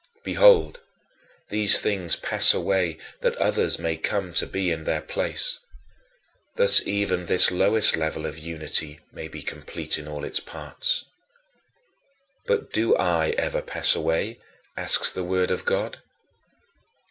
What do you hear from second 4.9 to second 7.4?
place. Thus even